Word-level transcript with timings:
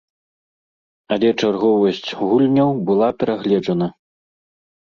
Але 1.15 1.29
чарговасць 1.41 2.09
гульняў 2.23 2.73
была 2.89 3.09
перагледжана. 3.21 3.93